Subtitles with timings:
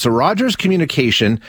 [0.00, 1.40] So Rogers Communication,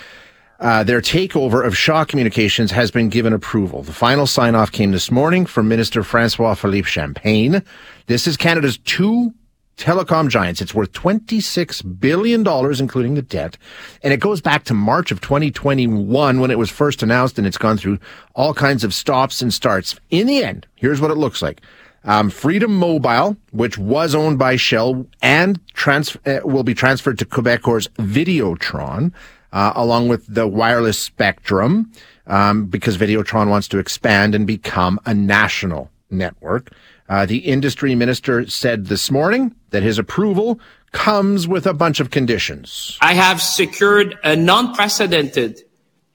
[0.59, 3.83] uh, their takeover of Shaw Communications has been given approval.
[3.83, 7.62] The final sign off came this morning from Minister Francois Philippe Champagne.
[8.07, 9.35] This is Canada's two
[9.77, 10.62] telecom giants.
[10.62, 12.39] It's worth $26 billion,
[12.81, 13.55] including the debt.
[14.01, 17.59] And it goes back to March of 2021 when it was first announced and it's
[17.59, 18.00] gone through
[18.34, 20.00] all kinds of stops and starts.
[20.09, 21.61] In the end, here's what it looks like.
[22.04, 27.25] Um, Freedom Mobile, which was owned by Shaw and trans- uh, will be transferred to
[27.25, 29.11] Quebecor's Videotron,
[29.52, 31.91] uh, along with the wireless spectrum,
[32.27, 36.72] um, because Videotron wants to expand and become a national network.
[37.09, 40.59] Uh, the industry minister said this morning that his approval
[40.91, 42.97] comes with a bunch of conditions.
[43.02, 45.63] I have secured a non-precedented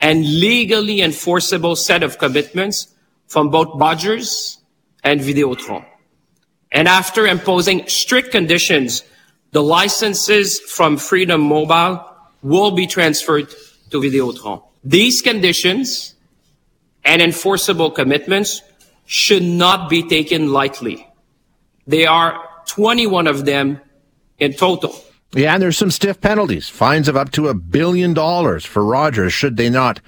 [0.01, 2.89] and legally enforceable set of commitments
[3.27, 4.59] from both Rogers
[5.05, 5.85] and Videotron.
[6.73, 9.05] And after imposing strict conditions,
[9.53, 12.05] the licenses from Freedom Mobile
[12.43, 13.49] will be transferred
[13.91, 14.63] to Videotron.
[14.83, 16.15] These conditions
[17.05, 18.63] and enforceable commitments
[19.07, 21.07] should not be taken lightly.
[21.87, 23.81] There are 21 of them
[24.39, 24.97] in total.
[25.35, 29.33] Yeah, and there's some stiff penalties, fines of up to a billion dollars for Rogers
[29.33, 30.01] should they not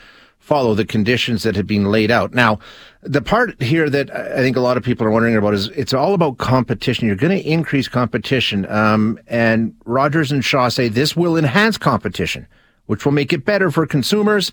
[0.47, 2.33] follow the conditions that have been laid out.
[2.33, 2.61] Now,
[3.03, 5.93] the part here that I think a lot of people are wondering about is it's
[5.93, 7.09] all about competition.
[7.09, 8.65] You're going to increase competition.
[8.71, 12.47] Um, and Rogers and Shaw say this will enhance competition,
[12.87, 14.53] which will make it better for consumers.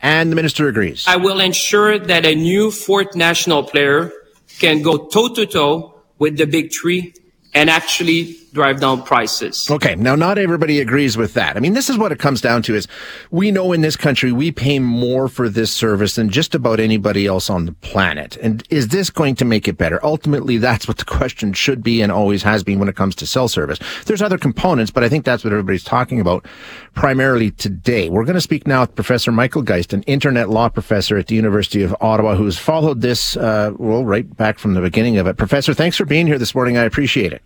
[0.00, 1.04] And the minister agrees.
[1.08, 4.12] I will ensure that a new fourth national player
[4.60, 7.12] can go toe to toe with the big three
[7.54, 9.68] and actually drive down prices.
[9.70, 9.96] Okay.
[9.96, 11.56] Now, not everybody agrees with that.
[11.56, 12.86] I mean, this is what it comes down to is
[13.30, 17.26] we know in this country we pay more for this service than just about anybody
[17.26, 18.36] else on the planet.
[18.36, 19.98] And is this going to make it better?
[20.04, 23.26] Ultimately, that's what the question should be and always has been when it comes to
[23.26, 23.78] cell service.
[24.06, 26.46] There's other components, but I think that's what everybody's talking about
[26.94, 28.08] primarily today.
[28.08, 31.34] We're going to speak now with Professor Michael Geist, an internet law professor at the
[31.34, 35.36] University of Ottawa, who's followed this, uh, well, right back from the beginning of it.
[35.36, 36.78] Professor, thanks for being here this morning.
[36.78, 37.42] I appreciate it.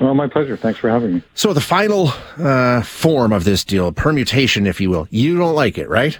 [0.00, 0.56] Well, my pleasure.
[0.56, 1.22] Thanks for having me.
[1.34, 5.76] So the final uh, form of this deal, permutation, if you will, you don't like
[5.76, 6.18] it, right?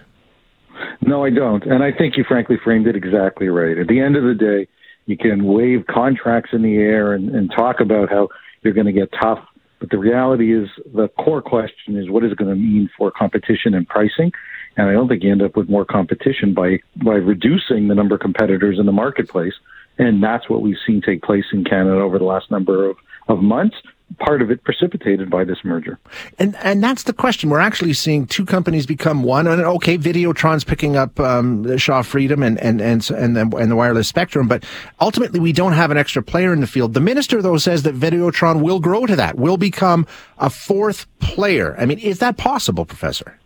[1.00, 1.64] No, I don't.
[1.64, 3.78] And I think you frankly framed it exactly right.
[3.78, 4.68] At the end of the day,
[5.06, 8.28] you can wave contracts in the air and, and talk about how
[8.62, 9.38] you're going to get tough.
[9.78, 13.10] But the reality is the core question is what is it going to mean for
[13.10, 14.30] competition and pricing?
[14.76, 18.14] And I don't think you end up with more competition by, by reducing the number
[18.14, 19.54] of competitors in the marketplace.
[19.98, 22.96] And that's what we've seen take place in Canada over the last number of
[23.28, 23.76] of months
[24.18, 25.98] part of it precipitated by this merger.
[26.38, 27.50] And and that's the question.
[27.50, 29.46] We're actually seeing two companies become one.
[29.46, 33.76] And okay, Videotron's picking up um, Shaw Freedom and and and and the, and the
[33.76, 34.64] wireless spectrum, but
[35.00, 36.94] ultimately we don't have an extra player in the field.
[36.94, 40.06] The minister though says that Videotron will grow to that, will become
[40.38, 41.76] a fourth player.
[41.78, 43.39] I mean, is that possible, Professor?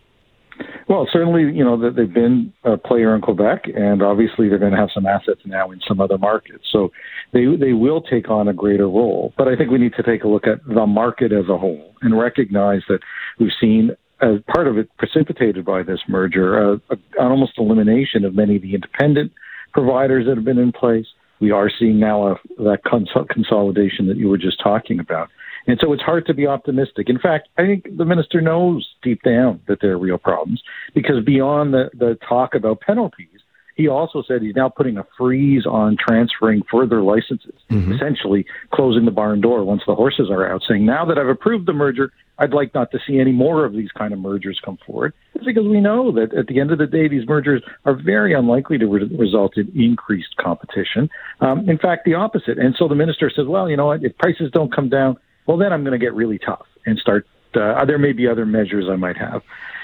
[0.87, 4.71] Well, certainly, you know, that they've been a player in Quebec, and obviously they're going
[4.71, 6.65] to have some assets now in some other markets.
[6.71, 6.91] So
[7.33, 9.33] they they will take on a greater role.
[9.35, 11.95] But I think we need to take a look at the market as a whole
[12.01, 12.99] and recognize that
[13.39, 13.91] we've seen
[14.21, 16.81] as part of it precipitated by this merger, an
[17.19, 19.31] almost elimination of many of the independent
[19.73, 21.07] providers that have been in place.
[21.41, 25.29] We are seeing now a, that cons- consolidation that you were just talking about.
[25.67, 27.09] And so it's hard to be optimistic.
[27.09, 30.61] In fact, I think the minister knows deep down that there are real problems
[30.93, 33.27] because beyond the, the talk about penalties,
[33.75, 37.91] he also said he's now putting a freeze on transferring further licenses, mm-hmm.
[37.91, 41.65] essentially closing the barn door once the horses are out, saying, now that I've approved
[41.65, 44.77] the merger, I'd like not to see any more of these kind of mergers come
[44.85, 45.13] forward.
[45.33, 48.33] It's because we know that at the end of the day, these mergers are very
[48.33, 51.09] unlikely to re- result in increased competition.
[51.41, 52.57] Um, in fact, the opposite.
[52.57, 55.57] And so the minister says, well, you know what, if prices don't come down, well,
[55.57, 57.27] then I'm going to get really tough and start.
[57.53, 59.41] Uh, there may be other measures I might have.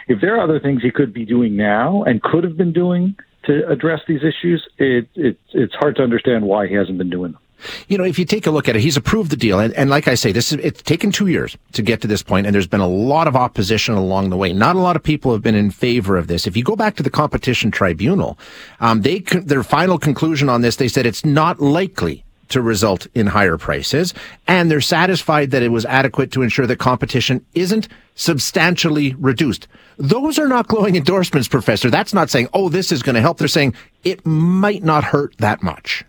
[0.07, 3.15] If there are other things he could be doing now and could have been doing
[3.45, 7.31] to address these issues, it, it, it's hard to understand why he hasn't been doing
[7.33, 7.41] them.
[7.87, 9.89] You know, if you take a look at it, he's approved the deal, and, and
[9.89, 12.55] like I say, this is it's taken two years to get to this point, and
[12.55, 14.51] there's been a lot of opposition along the way.
[14.51, 16.47] Not a lot of people have been in favor of this.
[16.47, 18.39] If you go back to the competition tribunal,
[18.79, 23.27] um, they their final conclusion on this, they said it's not likely to result in
[23.27, 24.13] higher prices.
[24.47, 29.67] And they're satisfied that it was adequate to ensure that competition isn't substantially reduced.
[29.97, 31.89] Those are not glowing endorsements, Professor.
[31.89, 33.37] That's not saying, oh, this is going to help.
[33.37, 36.03] They're saying it might not hurt that much.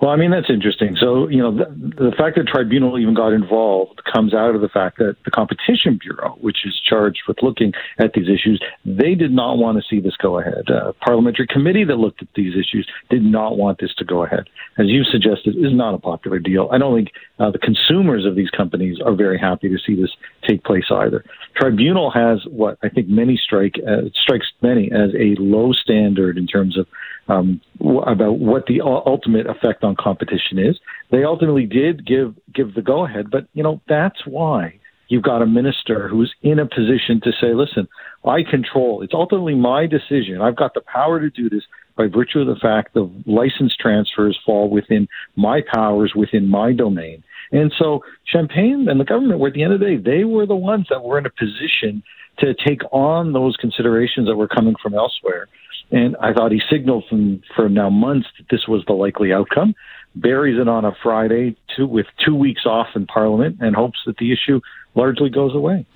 [0.00, 0.96] Well, I mean, that's interesting.
[0.98, 1.66] So, you know, the,
[2.10, 5.98] the, fact that tribunal even got involved comes out of the fact that the Competition
[6.00, 10.00] Bureau, which is charged with looking at these issues, they did not want to see
[10.00, 10.70] this go ahead.
[10.70, 14.48] A parliamentary committee that looked at these issues did not want this to go ahead.
[14.78, 16.70] As you suggested, is not a popular deal.
[16.72, 20.10] I don't think uh, the consumers of these companies are very happy to see this
[20.48, 21.24] take place either.
[21.56, 26.46] Tribunal has what I think many strike uh, strikes many as a low standard in
[26.46, 26.86] terms of
[27.30, 27.60] um,
[28.06, 30.78] about what the ultimate effect on competition is.
[31.10, 35.42] They ultimately did give give the go ahead, but you know that's why you've got
[35.42, 37.88] a minister who's in a position to say, "Listen,
[38.24, 39.02] I control.
[39.02, 40.40] It's ultimately my decision.
[40.42, 41.62] I've got the power to do this."
[42.00, 45.06] By virtue of the fact the license transfers fall within
[45.36, 47.22] my powers, within my domain.
[47.52, 50.46] And so Champagne and the government were at the end of the day, they were
[50.46, 52.02] the ones that were in a position
[52.38, 55.46] to take on those considerations that were coming from elsewhere.
[55.90, 59.74] And I thought he signaled from, for now months that this was the likely outcome.
[60.14, 64.16] Buries it on a Friday two, with two weeks off in Parliament and hopes that
[64.16, 64.62] the issue
[64.94, 65.86] largely goes away.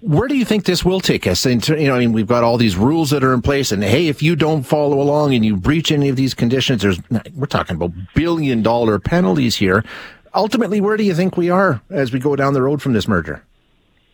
[0.00, 1.46] Where do you think this will take us?
[1.46, 3.82] Into, you know, I mean, we've got all these rules that are in place, and
[3.82, 7.00] hey, if you don't follow along and you breach any of these conditions, there's
[7.34, 9.84] we're talking about billion dollar penalties here.
[10.34, 13.06] Ultimately, where do you think we are as we go down the road from this
[13.06, 13.44] merger?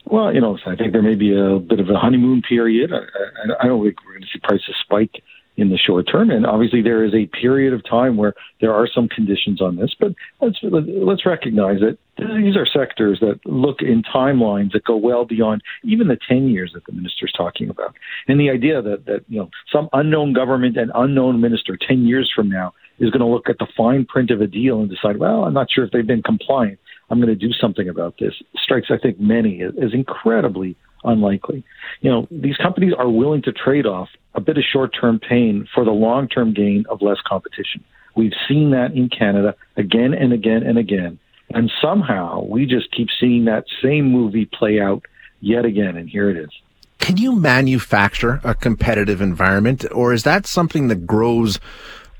[0.04, 2.92] Well, you know, I think there may be a bit of a honeymoon period.
[2.92, 5.22] I, I, I don't think we're going to see prices spike
[5.56, 8.88] in the short term, and obviously there is a period of time where there are
[8.92, 9.94] some conditions on this.
[9.98, 15.24] But let's let's recognize that these are sectors that look in timelines that go well
[15.24, 17.94] beyond even the ten years that the minister's talking about.
[18.28, 22.30] And the idea that that you know some unknown government and unknown minister ten years
[22.34, 25.18] from now is going to look at the fine print of a deal and decide,
[25.18, 26.78] well, I'm not sure if they've been compliant.
[27.08, 31.64] I'm going to do something about this strikes, I think, many as incredibly unlikely.
[32.00, 35.68] You know, these companies are willing to trade off a bit of short term pain
[35.74, 37.84] for the long term gain of less competition.
[38.16, 41.18] We've seen that in Canada again and again and again.
[41.52, 45.04] And somehow we just keep seeing that same movie play out
[45.40, 45.96] yet again.
[45.96, 46.50] And here it is.
[46.98, 51.58] Can you manufacture a competitive environment, or is that something that grows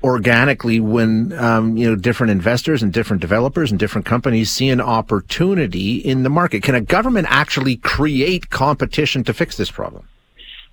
[0.03, 4.81] organically when um, you know different investors and different developers and different companies see an
[4.81, 6.63] opportunity in the market?
[6.63, 10.07] Can a government actually create competition to fix this problem?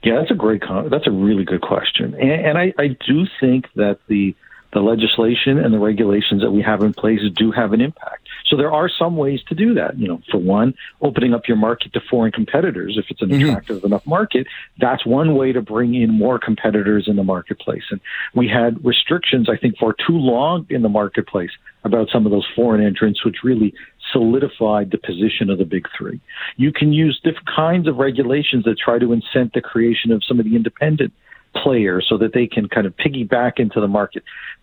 [0.03, 0.63] Yeah, that's a great.
[0.91, 4.35] That's a really good question, and, and I, I do think that the
[4.73, 8.28] the legislation and the regulations that we have in place do have an impact.
[8.49, 9.99] So there are some ways to do that.
[9.99, 12.97] You know, for one, opening up your market to foreign competitors.
[12.99, 13.49] If it's an mm-hmm.
[13.51, 14.47] attractive enough market,
[14.79, 17.85] that's one way to bring in more competitors in the marketplace.
[17.91, 18.01] And
[18.35, 21.51] we had restrictions, I think, for too long in the marketplace
[21.85, 23.75] about some of those foreign entrants, which really
[24.13, 26.21] solidified the position of the big three.
[26.57, 30.39] You can use different kinds of regulations that try to incent the creation of some
[30.39, 31.13] of the independent
[31.55, 34.23] players so that they can kind of piggyback into the market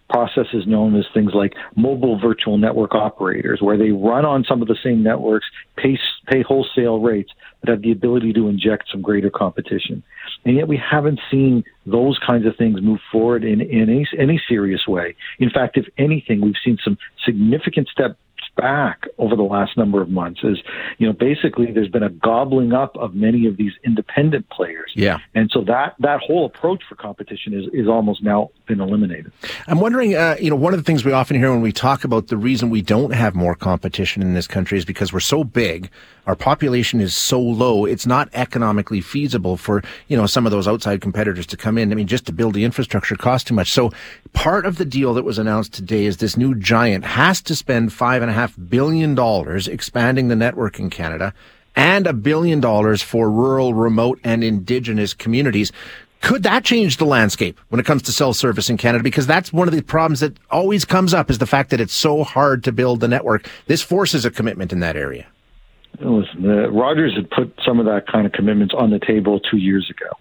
[0.10, 4.68] processes known as things like mobile virtual network operators, where they run on some of
[4.68, 5.48] the same networks,
[5.78, 5.98] pay,
[6.28, 10.04] pay wholesale rates, but have the ability to inject some greater competition.
[10.46, 14.42] And yet we haven't seen those kinds of things move forward in, in any, any
[14.48, 15.16] serious way.
[15.40, 18.18] In fact, if anything, we've seen some significant step
[18.56, 20.58] back over the last number of months is,
[20.98, 24.92] you know, basically there's been a gobbling up of many of these independent players.
[24.96, 25.20] Yeah.
[25.34, 29.32] And so that, that whole approach for competition is, is almost now been eliminated.
[29.68, 32.04] I'm wondering, uh, you know, one of the things we often hear when we talk
[32.04, 35.44] about the reason we don't have more competition in this country is because we're so
[35.44, 35.90] big,
[36.28, 40.68] our population is so low, it's not economically feasible for, you know, some of those
[40.68, 41.92] outside competitors to come in.
[41.92, 43.72] I mean, just to build the infrastructure costs too much.
[43.72, 43.92] So
[44.34, 47.94] part of the deal that was announced today is this new giant has to spend
[47.94, 51.34] five and a half half billion dollars expanding the network in Canada
[51.76, 55.72] and a billion dollars for rural, remote, and indigenous communities.
[56.22, 59.04] Could that change the landscape when it comes to cell service in Canada?
[59.04, 61.94] Because that's one of the problems that always comes up is the fact that it's
[61.94, 63.50] so hard to build the network.
[63.66, 65.26] This forces a commitment in that area.
[66.00, 69.58] Listen, uh, Rogers had put some of that kind of commitments on the table two
[69.58, 70.12] years ago.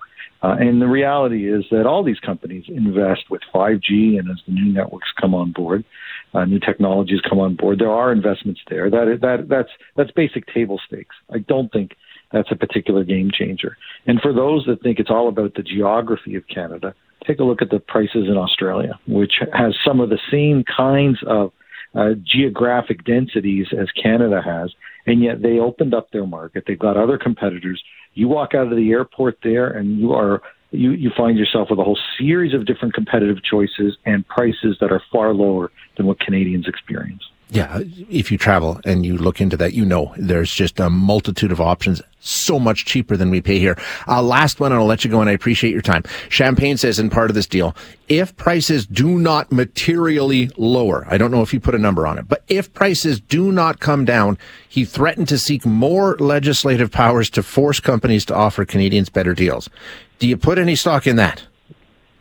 [0.44, 4.52] Uh, and the reality is that all these companies invest with 5G, and as the
[4.52, 5.86] new networks come on board,
[6.34, 8.90] uh, new technologies come on board, there are investments there.
[8.90, 11.16] That that that's that's basic table stakes.
[11.32, 11.96] I don't think
[12.30, 13.78] that's a particular game changer.
[14.06, 16.94] And for those that think it's all about the geography of Canada,
[17.26, 21.20] take a look at the prices in Australia, which has some of the same kinds
[21.26, 21.52] of
[21.94, 24.72] uh, geographic densities as Canada has,
[25.06, 26.64] and yet they opened up their market.
[26.66, 27.82] They've got other competitors
[28.14, 31.78] you walk out of the airport there and you are you, you find yourself with
[31.78, 36.18] a whole series of different competitive choices and prices that are far lower than what
[36.18, 37.22] Canadians experience.
[37.54, 41.52] Yeah, if you travel and you look into that, you know there's just a multitude
[41.52, 43.78] of options, so much cheaper than we pay here.
[44.08, 46.02] Uh, last one, and I'll let you go, and I appreciate your time.
[46.30, 47.76] Champagne says in part of this deal,
[48.08, 52.18] if prices do not materially lower, I don't know if you put a number on
[52.18, 54.36] it, but if prices do not come down,
[54.68, 59.70] he threatened to seek more legislative powers to force companies to offer Canadians better deals.
[60.18, 61.44] Do you put any stock in that?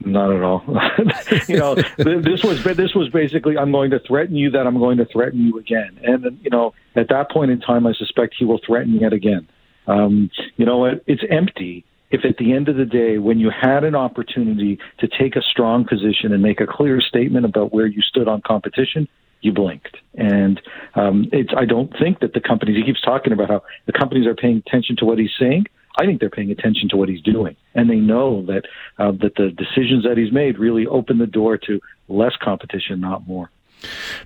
[0.06, 0.64] Not at all.
[1.48, 4.98] you know, this was this was basically I'm going to threaten you that I'm going
[4.98, 8.46] to threaten you again, and you know, at that point in time, I suspect he
[8.46, 9.48] will threaten yet again.
[9.88, 13.50] Um, you know, it, it's empty if at the end of the day, when you
[13.50, 17.88] had an opportunity to take a strong position and make a clear statement about where
[17.88, 19.08] you stood on competition,
[19.42, 19.98] you blinked.
[20.14, 20.62] And
[20.94, 24.28] um, it's I don't think that the companies he keeps talking about how the companies
[24.28, 25.66] are paying attention to what he's saying.
[25.96, 28.64] I think they're paying attention to what he's doing, and they know that
[28.98, 33.28] uh, that the decisions that he's made really open the door to less competition, not
[33.28, 33.50] more.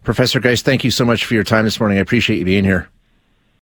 [0.03, 1.97] Professor Geist, thank you so much for your time this morning.
[1.97, 2.89] I appreciate you being here.